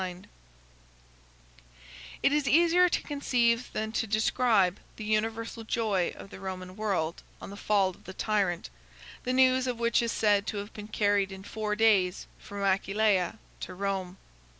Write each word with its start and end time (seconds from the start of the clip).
]It 2.23 2.31
is 2.33 2.47
easier 2.47 2.89
to 2.89 3.03
conceive 3.03 3.71
than 3.71 3.91
to 3.91 4.07
describe 4.07 4.79
the 4.95 5.03
universal 5.03 5.63
joy 5.63 6.11
of 6.17 6.31
the 6.31 6.39
Roman 6.39 6.75
world 6.75 7.21
on 7.39 7.51
the 7.51 7.55
fall 7.55 7.89
of 7.91 8.05
the 8.05 8.13
tyrant, 8.13 8.71
the 9.25 9.31
news 9.33 9.67
of 9.67 9.77
which 9.79 10.01
is 10.01 10.11
said 10.11 10.47
to 10.47 10.57
have 10.57 10.73
been 10.73 10.87
carried 10.87 11.31
in 11.31 11.43
four 11.43 11.75
days 11.75 12.25
from 12.39 12.63
Aquileia 12.63 13.37
to 13.59 13.75
Rome. 13.75 14.17